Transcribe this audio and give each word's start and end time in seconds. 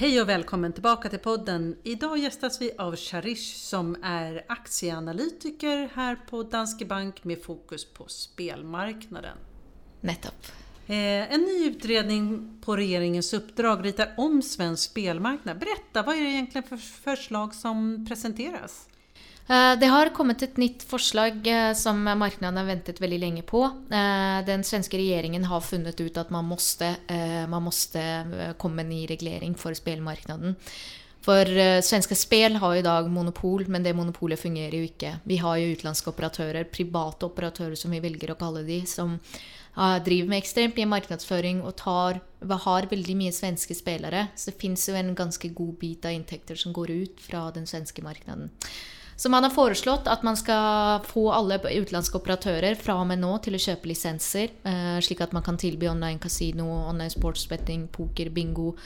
Hej 0.00 0.20
och 0.22 0.28
välkommen 0.28 0.72
tillbaka 0.72 1.08
till 1.08 1.18
podden. 1.18 1.76
Idag 1.82 2.18
gästas 2.18 2.60
vi 2.60 2.72
av 2.78 2.96
Charish 2.96 3.56
som 3.56 3.96
är 4.02 4.44
aktieanalytiker 4.48 5.90
här 5.94 6.16
på 6.30 6.42
Danske 6.42 6.84
Bank 6.84 7.24
med 7.24 7.42
fokus 7.42 7.84
på 7.92 8.08
spelmarknaden. 8.08 9.36
Nettopp. 10.00 10.46
Eh, 10.86 11.32
en 11.32 11.40
ny 11.40 11.66
utredning 11.66 12.54
på 12.64 12.76
regeringens 12.76 13.32
uppdrag 13.32 13.84
ritar 13.84 14.14
om 14.16 14.42
svensk 14.42 14.90
spelmarknad. 14.90 15.58
Berätta, 15.58 16.02
vad 16.02 16.16
är 16.16 16.20
det 16.20 16.30
egentligen 16.30 16.68
för 16.68 16.76
förslag 16.76 17.54
som 17.54 18.06
presenteras? 18.08 18.88
Eh, 19.48 19.74
det 19.80 19.88
har 19.88 20.10
kommet 20.12 20.42
et 20.44 20.58
nytt 20.60 20.82
forslag 20.84 21.46
eh, 21.48 21.72
som 21.72 22.02
markedet 22.04 22.52
har 22.52 22.68
ventet 22.68 23.00
veldig 23.00 23.18
lenge 23.22 23.44
på. 23.48 23.62
Eh, 23.64 24.38
den 24.44 24.64
svenske 24.64 25.00
regjeringen 25.00 25.46
har 25.48 25.64
funnet 25.64 26.00
ut 26.00 26.20
at 26.20 26.30
man 26.30 26.44
måste, 26.44 26.94
man 27.48 27.64
måste 27.64 28.02
komme 28.60 28.82
med 28.82 28.92
ny 28.92 29.02
regulering 29.08 29.54
for 29.56 29.76
spillmarkedet. 29.76 30.54
For 31.24 31.48
svenske 31.84 32.16
spill 32.16 32.56
har 32.62 32.76
i 32.78 32.84
dag 32.84 33.08
monopol, 33.10 33.64
men 33.68 33.82
det 33.82 33.92
monopolet 33.96 34.40
fungerer 34.40 34.76
jo 34.78 34.86
ikke. 34.86 35.16
Vi 35.28 35.36
har 35.42 35.56
jo 35.58 35.72
utenlandske 35.74 36.12
operatører, 36.12 36.68
private 36.72 37.26
operatører 37.26 37.74
som 37.76 37.92
vi 37.92 38.00
velger 38.00 38.32
å 38.32 38.38
kalle 38.38 38.62
de, 38.64 38.78
som 38.88 39.18
driver 39.74 40.30
med 40.30 40.38
ekstremt 40.38 40.78
mye 40.78 40.88
markedsføring 40.88 41.60
og 41.66 41.74
tar, 41.82 42.20
har 42.64 42.88
veldig 42.90 43.16
mye 43.18 43.34
svenske 43.34 43.76
spillere. 43.76 44.28
Så 44.38 44.52
det 44.52 44.60
fins 44.62 44.86
jo 44.88 44.96
en 44.96 45.12
ganske 45.18 45.50
god 45.58 45.74
bit 45.82 46.06
av 46.08 46.16
inntekter 46.16 46.56
som 46.56 46.72
går 46.76 46.94
ut 46.94 47.20
fra 47.26 47.48
den 47.52 47.68
svenske 47.68 48.04
markedet. 48.06 48.48
Så 49.18 49.28
man 49.28 49.42
har 49.42 49.50
foreslått 49.50 50.06
at 50.06 50.22
man 50.22 50.36
skal 50.38 51.02
få 51.02 51.24
alle 51.34 51.56
utenlandske 51.58 52.20
operatører 52.20 52.78
fra 52.78 53.00
og 53.00 53.08
med 53.10 53.18
nå 53.18 53.32
til 53.42 53.56
å 53.58 53.60
kjøpe 53.64 53.90
lisenser, 53.90 54.52
eh, 54.62 54.98
slik 55.02 55.24
at 55.24 55.34
man 55.34 55.42
kan 55.42 55.58
tilby 55.58 55.88
online 55.90 56.22
kasino, 56.22 56.68
online 56.86 57.10
sportsbetting, 57.10 57.88
poker, 57.90 58.30
bingo. 58.30 58.76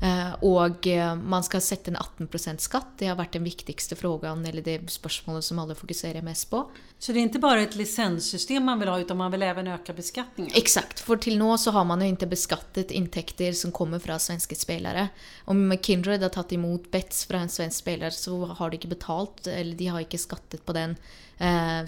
Eh, 0.00 0.34
og 0.46 0.86
eh, 0.86 1.14
man 1.16 1.42
skal 1.42 1.62
sette 1.64 1.90
en 1.90 1.98
18% 1.98 2.62
skatt. 2.62 2.92
Det 3.00 3.08
har 3.10 3.16
vært 3.18 3.34
den 3.34 3.46
viktigste 3.46 3.98
frågan, 3.98 4.44
eller 4.46 4.62
det 4.62 4.78
spørsmålet 4.94 5.46
som 5.46 5.58
alle 5.58 5.74
fokuserer 5.78 6.22
mest 6.22 6.46
på. 6.52 6.62
Så 6.98 7.14
det 7.14 7.22
er 7.22 7.28
ikke 7.30 7.42
bare 7.42 7.64
et 7.66 7.74
lisenssystem 7.78 8.62
man 8.66 8.78
vil 8.78 8.92
ha, 8.92 8.98
utan 9.02 9.18
man 9.18 9.34
vil 9.34 9.46
også 9.48 9.74
øke 9.74 9.96
beskatningen? 9.98 10.54
Exakt, 10.58 11.02
for 11.02 11.18
til 11.22 11.38
nå 11.40 11.50
så 11.58 11.74
har 11.74 11.86
man 11.88 12.02
jo 12.02 12.12
ikke 12.12 12.30
beskattet 12.30 12.94
inntekter 12.94 13.54
som 13.58 13.74
kommer 13.74 14.02
fra 14.02 14.20
svenske 14.22 14.58
spillere. 14.58 15.08
Om 15.50 15.66
Kindred 15.82 16.22
har 16.22 16.34
tatt 16.34 16.54
imot 16.54 16.90
bets 16.94 17.24
fra 17.26 17.42
en 17.42 17.52
svensk 17.52 17.82
spiller, 17.82 18.14
så 18.14 18.54
har 18.54 18.70
de 18.70 18.78
ikke 18.78 18.94
betalt, 18.94 19.46
eller 19.50 19.78
de 19.78 19.90
har 19.90 20.06
ikke 20.06 20.22
skattet 20.22 20.62
på 20.66 20.78
den. 20.78 20.94
Eh, 21.38 21.82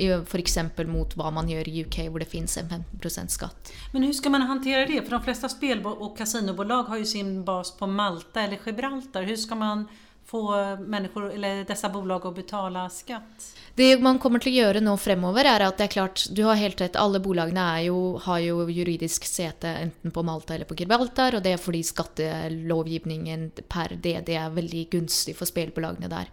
F.eks. 0.00 0.58
mot 0.88 1.16
hva 1.18 1.30
man 1.34 1.48
gjør 1.50 1.68
i 1.68 1.84
UK, 1.84 2.02
hvor 2.08 2.22
det 2.22 2.30
finnes 2.30 2.56
en 2.60 2.70
15% 2.70 3.36
skatt. 3.36 3.72
Men 3.92 4.04
hvordan 4.06 4.20
skal 4.20 4.36
man 4.36 4.46
håndtere 4.48 4.86
det? 4.88 5.00
For 5.04 5.16
de 5.16 5.24
fleste 5.28 5.50
spill- 5.52 5.84
og 5.90 6.14
kasinobolag 6.18 6.88
har 6.92 7.02
jo 7.02 7.08
sin 7.08 7.40
bas 7.44 7.74
på 7.76 7.88
Malta 7.90 8.44
eller 8.44 8.62
Gibraltar. 8.64 9.26
Hvordan 9.26 9.44
skal 9.44 9.60
man 9.60 9.88
få 10.30 10.76
mennesker, 10.78 11.30
eller 11.34 11.64
disse 11.66 11.88
bolag 11.90 12.26
å 12.26 12.32
betale 12.34 12.84
skatt? 12.92 13.48
Det 13.74 13.96
man 14.02 14.18
kommer 14.22 14.42
til 14.42 14.52
å 14.52 14.60
gjøre 14.60 14.82
nå 14.84 14.94
fremover, 15.00 15.48
er 15.48 15.64
at 15.66 15.78
det 15.78 15.88
er 15.88 15.94
klart 15.94 16.26
Du 16.34 16.42
har 16.46 16.58
helt 16.60 16.80
rett, 16.82 16.98
alle 16.98 17.20
bolagene 17.22 17.66
jo, 17.86 18.18
har 18.22 18.42
jo 18.44 18.66
juridisk 18.70 19.26
sete 19.26 19.72
enten 19.86 20.14
på 20.14 20.24
Malta 20.26 20.54
eller 20.54 20.68
på 20.70 20.78
Gibraltar, 20.78 21.38
og 21.38 21.44
det 21.46 21.54
er 21.56 21.62
fordi 21.62 21.82
skattelovgivningen 21.86 23.48
per 23.70 23.96
det, 23.96 24.20
det 24.28 24.38
er 24.38 24.54
veldig 24.54 24.86
gunstig 24.94 25.36
for 25.38 25.50
spillbolagene 25.50 26.10
der. 26.12 26.30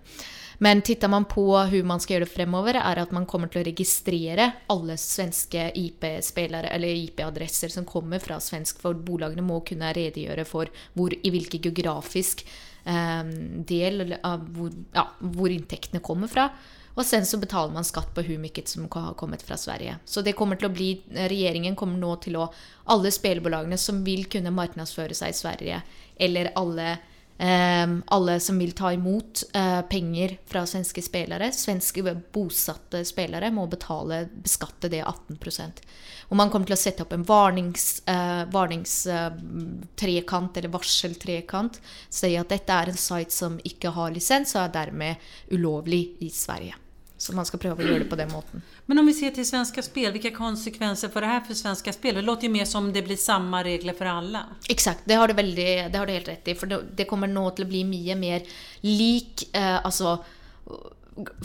Men 0.58 0.82
tittar 0.82 1.12
man 1.14 1.28
på 1.30 1.44
hvordan 1.52 1.86
man 1.86 2.02
skal 2.02 2.16
gjøre 2.16 2.26
det 2.26 2.34
fremover, 2.34 2.80
er 2.82 3.02
at 3.02 3.12
man 3.14 3.28
kommer 3.30 3.52
til 3.52 3.62
å 3.62 3.68
registrere 3.68 4.48
alle 4.74 4.96
svenske 4.98 5.68
IP-spillere, 5.78 6.72
eller 6.74 6.98
IP-adresser 7.04 7.74
som 7.74 7.86
kommer 7.86 8.22
fra 8.24 8.40
svensk, 8.42 8.82
for 8.82 8.98
bolagene 8.98 9.46
må 9.46 9.60
kunne 9.68 9.94
redegjøre 9.94 10.48
for 10.50 10.72
hvor, 10.98 11.14
i 11.14 11.34
hvilken 11.34 11.62
geografisk 11.68 12.42
eh, 12.90 13.22
del 13.70 14.17
av 14.17 14.50
hvor, 14.56 14.73
ja, 14.98 15.06
hvor 15.22 15.54
inntektene 15.54 16.02
kommer 16.02 16.32
fra. 16.32 16.50
Og 16.98 17.06
sen 17.06 17.28
så 17.30 17.38
betaler 17.38 17.76
man 17.76 17.86
skatt 17.86 18.10
på 18.16 18.23
hvor 18.26 18.40
mye 18.42 18.64
som 18.66 18.88
har 18.90 19.14
kommet 19.20 19.44
fra 19.46 19.58
Sverige. 19.62 20.00
Så 20.06 20.23
det 20.26 20.34
kommer 20.34 20.58
til 20.58 20.72
å 20.72 20.73
bli, 20.73 20.90
regjeringen 21.14 21.78
kommer 21.78 22.02
nå 22.02 22.16
til 22.26 22.40
å 22.42 22.50
Alle 22.90 23.12
spillebolagene 23.12 23.78
som 23.78 24.00
vil 24.06 24.26
kunne 24.32 24.54
markedsføre 24.56 25.14
seg 25.14 25.34
i 25.34 25.38
Sverige, 25.38 25.82
eller 26.16 26.54
alle 26.56 26.96
alle 27.39 28.39
som 28.42 28.58
vil 28.58 28.71
ta 28.73 28.89
imot 28.93 29.43
uh, 29.53 29.81
penger 29.89 30.37
fra 30.49 30.64
svenske 30.65 31.03
spillere, 31.05 31.52
svenske 31.53 32.02
bosatte 32.33 33.03
spillere, 33.05 33.52
må 33.53 33.67
betale, 33.70 34.23
beskatte 34.33 34.89
det 34.89 35.03
18% 35.03 35.83
Og 36.30 36.39
man 36.39 36.49
kommer 36.49 36.71
til 36.71 36.77
å 36.77 36.80
sette 36.81 37.05
opp 37.05 37.14
en 37.14 37.27
varningstrekant, 37.27 38.49
varnings, 38.53 38.95
uh, 39.05 40.58
eller 40.58 40.73
varseltrekant, 40.73 41.80
si 42.09 42.33
at 42.37 42.49
dette 42.49 42.73
er 42.73 42.89
en 42.89 42.98
site 42.98 43.33
som 43.36 43.61
ikke 43.64 43.93
har 43.93 44.17
lisens, 44.17 44.55
og 44.55 44.65
er 44.65 44.75
dermed 44.81 45.30
ulovlig 45.54 46.17
i 46.25 46.33
Sverige. 46.33 46.86
Så 47.17 47.33
man 47.33 47.45
skal 47.50 47.60
prøve 47.60 47.82
å 47.82 47.88
gjøre 47.88 48.04
det 48.04 48.10
på 48.11 48.17
den 48.20 48.30
måten. 48.30 48.61
Men 48.86 49.02
om 49.02 49.08
vi 49.10 49.14
ser 49.17 49.33
til 49.33 49.45
Svenska 49.45 49.82
Spel, 49.82 50.11
vilka 50.14 50.30
konsekvenser 50.36 51.10
får 51.10 51.26
det 51.26 51.32
her 51.32 51.39
for 51.48 51.58
Svenska 51.58 51.94
Spel? 51.94 52.16
Det 52.16 52.26
låter 52.28 52.45
jo 52.48 52.54
mer 52.54 52.67
som 52.70 52.92
det 52.94 53.02
blir 53.08 53.17
samme 53.17 53.64
regler 53.66 53.98
for 53.98 54.10
alle. 54.11 54.44
Exakt, 54.70 55.02
det 55.10 55.17
har 55.17 55.28
du, 55.28 55.33
veldig, 55.33 55.70
det 55.92 55.98
har 55.98 56.05
du 56.05 56.14
helt 56.14 56.28
rett 56.28 56.48
i. 56.48 56.55
För 56.55 56.70
det 56.95 57.08
kommer 57.10 57.32
nå 57.32 57.50
til 57.58 57.66
å 57.66 57.72
bli 57.72 57.82
mye 57.89 58.16
mer 58.16 58.45
lik 58.86 59.48
eh, 59.52 59.80
altså 59.82 60.20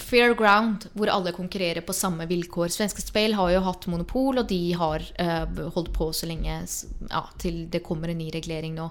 fair 0.01 0.35
ground, 0.39 0.87
hvor 0.97 1.11
alle 1.13 1.33
konkurrerer 1.35 1.85
på 1.87 1.95
samme 1.97 2.27
vilkår. 2.31 2.71
Svenske 2.73 3.03
Speil 3.05 3.37
har 3.39 3.53
jo 3.55 3.63
hatt 3.67 3.87
monopol, 3.91 4.43
og 4.43 4.49
de 4.51 4.61
har 4.79 5.05
uh, 5.19 5.63
holdt 5.75 5.93
på 5.97 6.11
så 6.17 6.29
lenge 6.31 6.59
ja, 6.61 7.23
til 7.43 7.65
det 7.73 7.85
kommer 7.87 8.13
en 8.13 8.21
ny 8.21 8.31
regulering 8.35 8.77
nå. 8.79 8.91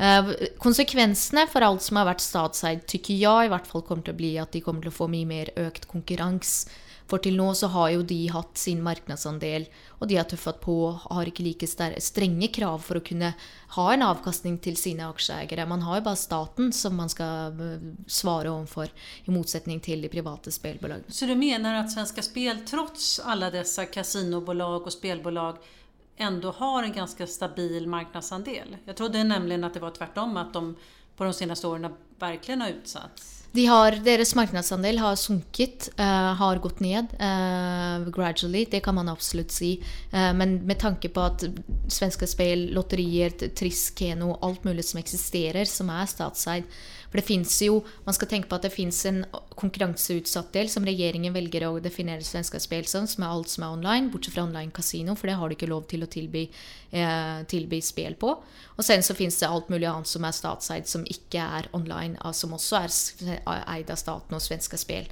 Uh, 0.00 0.32
konsekvensene 0.62 1.46
for 1.50 1.66
alt 1.66 1.84
som 1.86 2.00
har 2.00 2.08
vært 2.12 2.24
statseid, 2.24 2.86
tykker 2.90 3.18
jeg 3.18 3.48
i 3.48 3.52
hvert 3.52 3.68
fall 3.70 3.84
kommer 3.86 4.06
til 4.06 4.16
å 4.16 4.20
bli 4.20 4.36
at 4.42 4.54
de 4.54 4.62
kommer 4.64 4.86
til 4.86 4.94
å 4.94 4.98
få 5.00 5.10
mye 5.12 5.28
mer 5.28 5.52
økt 5.68 5.90
konkurranse 5.90 6.70
for 7.10 7.22
til 7.22 7.36
nå 7.38 7.48
så 7.58 7.68
har 7.74 7.90
jo 7.94 8.04
de 8.06 8.18
hatt 8.30 8.58
sin 8.58 8.82
markedsandel, 8.86 9.66
og 9.98 10.08
de 10.08 10.18
har 10.20 10.28
tøffet 10.30 10.60
på, 10.62 10.76
har 11.10 11.28
ikke 11.28 11.44
like 11.44 11.68
strenge 11.68 12.48
krav 12.54 12.84
for 12.86 13.00
å 13.00 13.04
kunne 13.04 13.32
ha 13.76 13.86
en 13.92 14.04
avkastning 14.06 14.60
til 14.62 14.78
sine 14.78 15.08
aksjeeiere. 15.10 15.66
Man 15.68 15.82
har 15.86 15.98
jo 15.98 16.06
bare 16.06 16.20
staten 16.20 16.70
som 16.76 16.96
man 16.98 17.10
skal 17.12 17.58
eh, 17.58 17.88
svare 18.06 18.52
overfor, 18.52 18.92
i 19.26 19.34
motsetning 19.34 19.82
til 19.84 20.06
de 20.06 20.12
private 20.12 20.54
spillbolagene. 20.54 21.10
Så 21.10 21.26
du 21.26 21.34
mener 21.38 21.82
at 21.82 21.92
Svenska 21.92 22.22
Spel, 22.24 22.62
trots 22.68 23.18
alle 23.24 23.50
disse 23.54 23.86
kasinobolag 23.90 24.86
og 24.86 24.94
spillbolag, 24.94 25.60
ändå 26.20 26.52
har 26.52 26.82
en 26.82 26.92
ganske 26.92 27.26
stabil 27.26 27.86
marknadsandel? 27.88 28.76
Jeg 28.84 28.96
trodde 28.96 29.24
nemlig 29.24 29.62
at 29.64 29.74
det 29.74 29.80
var 29.80 29.90
tvärtom, 29.96 30.36
at 30.36 30.52
de 30.52 30.74
på 31.20 31.28
de 31.28 31.36
seneste 31.36 31.68
årene 31.68 31.92
virkelig 32.20 32.56
har 32.62 32.74
utsatts. 32.78 33.28
De 33.50 33.64
har, 33.66 33.96
deres 34.06 34.30
markedsandel 34.38 35.00
har 35.02 35.16
sunket, 35.18 35.88
uh, 35.98 36.30
har 36.38 36.60
gått 36.62 36.78
ned 36.84 37.10
uh, 37.18 38.06
gradually. 38.14 38.62
Det 38.70 38.78
kan 38.84 38.94
man 38.94 39.10
absolutt 39.10 39.50
si. 39.50 39.72
Uh, 40.14 40.30
men 40.38 40.60
med 40.68 40.78
tanke 40.78 41.10
på 41.10 41.24
at 41.24 41.42
svenske 41.90 42.28
spill, 42.30 42.68
lotterier, 42.76 43.34
Triss, 43.58 43.88
Keno, 43.98 44.36
alt 44.46 44.62
mulig 44.68 44.86
som 44.86 45.02
eksisterer, 45.02 45.66
som 45.66 45.90
er 45.90 46.06
statseid, 46.12 46.70
for 47.10 47.18
det 47.18 47.26
fins 47.26 47.56
jo 47.64 47.80
Man 48.06 48.14
skal 48.14 48.30
tenke 48.30 48.48
på 48.50 48.56
at 48.58 48.66
det 48.66 48.72
fins 48.74 49.02
en 49.10 49.24
konkurranseutsatt 49.58 50.52
del 50.54 50.70
som 50.72 50.86
regjeringen 50.86 51.34
velger 51.34 51.66
å 51.66 51.80
definere 51.82 52.24
svenske 52.24 52.60
spill 52.62 52.86
som, 52.88 53.08
som 53.10 53.26
er 53.26 53.34
alt 53.34 53.50
som 53.52 53.66
er 53.66 53.74
online, 53.74 54.08
bortsett 54.12 54.36
fra 54.36 54.46
online 54.46 54.72
kasino, 54.74 55.16
for 55.18 55.28
det 55.28 55.36
har 55.36 55.50
du 55.50 55.56
ikke 55.56 55.68
lov 55.68 55.84
til 55.90 56.06
å 56.06 56.08
tilby, 56.10 56.46
eh, 56.96 57.42
tilby 57.50 57.82
spill 57.84 58.16
på. 58.20 58.30
Og 58.76 58.86
sen 58.86 59.04
så 59.04 59.16
fins 59.18 59.36
det 59.42 59.50
alt 59.50 59.68
mulig 59.68 59.90
annet 59.90 60.08
som 60.08 60.24
er 60.24 60.36
statseid, 60.36 60.88
som 60.88 61.04
ikke 61.12 61.42
er 61.42 61.68
online, 61.76 62.16
som 62.36 62.54
også 62.56 62.80
er 62.80 63.60
eid 63.74 63.90
av 63.92 64.00
staten 64.00 64.36
og 64.36 64.42
svenske 64.44 64.78
Spel. 64.80 65.10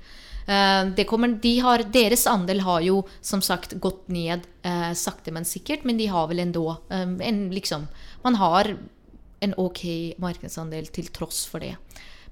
Uh, 0.48 1.04
kommer, 1.04 1.34
de 1.42 1.58
har, 1.60 1.82
deres 1.92 2.24
andel 2.30 2.62
har 2.64 2.80
jo 2.80 3.02
som 3.20 3.42
sagt 3.44 3.74
gått 3.84 4.06
ned 4.08 4.46
uh, 4.64 4.94
sakte, 4.96 5.34
men 5.34 5.44
sikkert, 5.44 5.84
men 5.84 6.00
de 6.00 6.06
har 6.08 6.30
vel 6.30 6.40
enda 6.40 6.78
en, 6.88 7.42
liksom, 7.52 7.84
Man 8.24 8.38
har 8.40 8.72
en 9.40 9.54
ok 9.60 9.82
markedsandel 10.18 10.88
til 10.90 11.12
tross 11.12 11.44
for 11.46 11.60
det. 11.60 11.76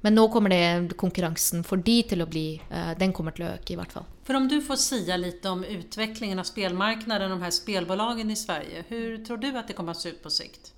Men 0.01 0.17
nå 0.17 0.27
kommer 0.33 0.51
det 0.51 0.97
konkurransen 0.97 1.63
for 1.65 1.81
de 1.83 2.01
til 2.09 2.23
å 2.23 2.27
bli 2.29 2.61
Den 2.99 3.15
kommer 3.17 3.33
til 3.33 3.47
å 3.47 3.53
øke, 3.57 3.73
i 3.73 3.79
hvert 3.79 3.95
fall. 3.95 4.05
For 4.27 4.37
om 4.39 4.49
du 4.51 4.59
får 4.63 4.79
sia 4.83 5.17
litt 5.19 5.45
om 5.47 5.65
utviklingen 5.65 6.39
av 6.43 6.49
spelmarknaden, 6.49 7.33
de 7.33 7.43
her 7.43 7.55
spelbolagen 7.55 8.31
i 8.31 8.39
Sverige, 8.39 8.85
hvordan 8.91 9.25
tror 9.27 9.41
du 9.43 9.49
at 9.53 9.71
det 9.71 9.77
kommer 9.79 9.97
å 9.97 10.01
se 10.01 10.13
ut 10.15 10.23
på 10.23 10.33
sikt? 10.35 10.76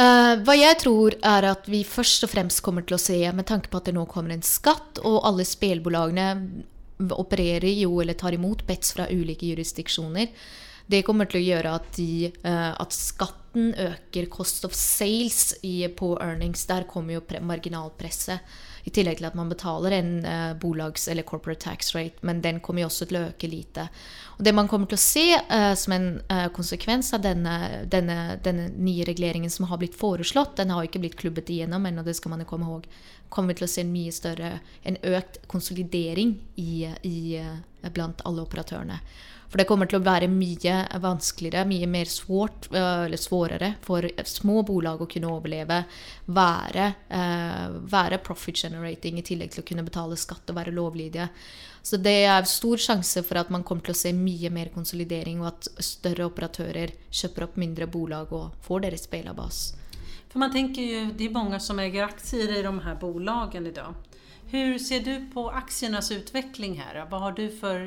Uh, 0.00 0.38
hva 0.46 0.54
jeg 0.56 0.78
tror, 0.80 1.14
er 1.20 1.44
at 1.50 1.66
vi 1.68 1.82
først 1.84 2.24
og 2.24 2.30
fremst 2.32 2.62
kommer 2.64 2.86
til 2.86 2.96
å 2.96 3.02
se, 3.02 3.18
med 3.36 3.44
tanke 3.50 3.68
på 3.68 3.80
at 3.80 3.90
det 3.90 3.96
nå 3.96 4.06
kommer 4.08 4.32
en 4.32 4.44
skatt, 4.46 5.02
og 5.04 5.20
alle 5.28 5.44
spillbolagene 5.44 6.28
opererer 7.10 7.72
jo 7.74 7.98
eller 8.00 8.16
tar 8.16 8.36
imot 8.36 8.64
bets 8.68 8.94
fra 8.96 9.08
ulike 9.10 9.50
jurisdiksjoner, 9.50 10.32
det 10.90 11.04
kommer 11.06 11.28
til 11.30 11.40
å 11.40 11.44
gjøre 11.44 11.76
at, 11.78 11.92
de, 11.96 12.30
uh, 12.44 12.72
at 12.80 12.94
skatten 12.94 13.72
øker 13.78 14.26
cost 14.30 14.64
of 14.66 14.74
sales 14.76 15.54
i, 15.66 15.84
på 15.88 16.14
earnings. 16.22 16.66
Der 16.70 16.88
kommer 16.90 17.18
jo 17.18 17.40
marginalpresset. 17.46 18.58
I 18.84 18.90
tillegg 18.94 19.18
til 19.18 19.28
at 19.28 19.36
man 19.36 19.50
betaler 19.50 19.92
en 19.98 20.12
uh, 20.24 20.54
bolags- 20.58 21.08
eller 21.12 21.26
corporate 21.28 21.60
tax 21.66 21.94
rate, 21.94 22.22
men 22.26 22.40
den 22.40 22.60
kommer 22.64 22.84
jo 22.84 22.88
også 22.88 23.08
til 23.10 23.18
å 23.18 23.24
øke 23.28 23.50
lite. 23.50 23.86
Og 24.38 24.44
det 24.46 24.54
man 24.56 24.70
kommer 24.70 24.88
til 24.88 24.96
å 24.96 25.02
se 25.02 25.26
uh, 25.36 25.74
som 25.76 25.94
en 25.96 26.08
uh, 26.32 26.48
konsekvens 26.56 27.12
av 27.16 27.24
denne, 27.26 27.84
denne, 27.92 28.38
denne, 28.42 28.70
nye 28.80 29.04
reguleringen 29.08 29.52
som 29.52 29.68
har 29.68 29.82
blitt 29.82 29.98
foreslått, 30.00 30.56
den 30.62 30.72
har 30.72 30.88
ikke 30.88 31.02
blitt 31.02 31.18
klubbet 31.20 31.52
igjennom 31.52 31.86
ennå, 31.86 32.06
det 32.06 32.16
skal 32.16 32.34
man 32.34 32.44
jo 32.44 32.48
komme 32.48 32.70
ihåg, 32.70 32.88
kommer 33.28 33.52
vi 33.52 33.60
til 33.60 33.68
å 33.68 33.72
se 33.74 33.84
en 33.84 33.92
mye 33.92 34.14
større, 34.14 34.54
en 34.88 34.96
økt 35.12 35.42
konsolidering 35.50 36.38
i, 36.56 36.72
i, 37.04 37.18
blant 37.94 38.24
alle 38.28 38.44
operatørene. 38.44 39.00
For 39.50 39.58
det 39.58 39.66
kommer 39.66 39.88
til 39.90 39.98
å 39.98 40.06
være 40.06 40.28
mye 40.30 40.74
vanskeligere, 41.02 41.66
mye 41.66 41.86
mer 41.90 42.06
svårt, 42.06 42.68
eller 42.70 43.18
svårere 43.18 43.72
for 43.82 44.06
små 44.22 44.60
bolag 44.62 45.02
å 45.02 45.08
kunne 45.10 45.32
overleve, 45.32 45.80
være, 46.30 46.84
være 47.90 48.20
profit 48.22 48.62
generating 48.62 49.18
i 49.18 49.24
tillegg 49.26 49.50
til 49.50 49.64
å 49.64 49.66
kunne 49.66 49.82
betale 49.88 50.18
skatt 50.20 50.52
og 50.52 50.60
være 50.60 50.74
lovlydige. 50.76 51.26
Så 51.82 51.98
det 51.98 52.14
er 52.28 52.46
stor 52.46 52.78
sjanse 52.78 53.24
for 53.26 53.40
at 53.40 53.50
man 53.50 53.64
kommer 53.66 53.88
til 53.88 53.96
å 53.96 53.98
se 53.98 54.12
mye 54.14 54.52
mer 54.54 54.70
konsolidering, 54.70 55.40
og 55.42 55.50
at 55.50 55.70
større 55.82 56.28
operatører 56.30 56.94
kjøper 57.10 57.48
opp 57.48 57.58
mindre 57.58 57.90
bolag 57.90 58.30
og 58.36 58.54
får 58.62 58.86
deres 58.86 59.08
spelarbas. 59.08 59.62
For 60.30 60.38
man 60.38 60.54
tenker 60.54 60.86
jo, 60.86 61.02
Det 61.16 61.26
er 61.26 61.34
mange 61.34 61.58
som 61.58 61.80
eier 61.82 62.06
aksjer 62.06 62.54
i 62.54 62.62
de 62.62 62.74
her 62.84 63.00
bolagene 63.02 63.74
i 63.74 63.74
dag. 63.74 63.98
Hvordan 64.50 64.78
ser 64.78 65.00
du 65.00 65.26
på 65.34 65.50
aktiernas 65.50 66.10
utveckling 66.10 66.80
här? 66.80 67.06
Vad 67.10 67.20
har 67.20 67.32
du 67.32 67.50
for 67.56 67.76